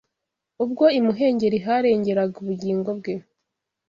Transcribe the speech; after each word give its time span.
ubwo 0.63 0.85
imuhengeri 0.99 1.57
harengeraga 1.65 2.35
ubugingo 2.43 2.89
bwe 2.99 3.13